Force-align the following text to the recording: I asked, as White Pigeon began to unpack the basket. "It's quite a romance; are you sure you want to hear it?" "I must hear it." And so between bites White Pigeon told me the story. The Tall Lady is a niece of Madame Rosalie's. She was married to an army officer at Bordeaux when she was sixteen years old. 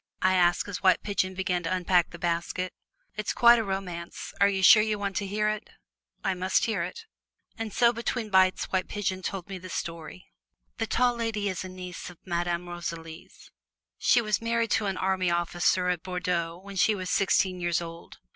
I 0.23 0.33
asked, 0.33 0.67
as 0.67 0.81
White 0.81 1.03
Pigeon 1.03 1.35
began 1.35 1.61
to 1.61 1.71
unpack 1.71 2.09
the 2.09 2.17
basket. 2.17 2.73
"It's 3.17 3.33
quite 3.33 3.59
a 3.59 3.63
romance; 3.63 4.33
are 4.41 4.49
you 4.49 4.63
sure 4.63 4.81
you 4.81 4.97
want 4.97 5.15
to 5.17 5.27
hear 5.27 5.47
it?" 5.47 5.69
"I 6.23 6.33
must 6.33 6.65
hear 6.65 6.81
it." 6.81 7.05
And 7.55 7.71
so 7.71 7.93
between 7.93 8.31
bites 8.31 8.65
White 8.71 8.87
Pigeon 8.87 9.21
told 9.21 9.47
me 9.47 9.59
the 9.59 9.69
story. 9.69 10.25
The 10.79 10.87
Tall 10.87 11.13
Lady 11.15 11.49
is 11.49 11.63
a 11.63 11.69
niece 11.69 12.09
of 12.09 12.17
Madame 12.25 12.67
Rosalie's. 12.67 13.51
She 13.99 14.21
was 14.23 14.41
married 14.41 14.71
to 14.71 14.87
an 14.87 14.97
army 14.97 15.29
officer 15.29 15.87
at 15.89 16.01
Bordeaux 16.01 16.57
when 16.59 16.77
she 16.77 16.95
was 16.95 17.11
sixteen 17.11 17.59
years 17.61 17.79
old. 17.79 18.17